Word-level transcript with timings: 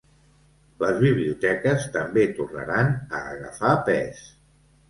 Les 0.83 0.95
biblioteques 1.03 1.85
també 1.97 2.25
tornaran 2.39 2.91
a 3.19 3.23
agafar 3.37 3.79
pes. 3.93 4.27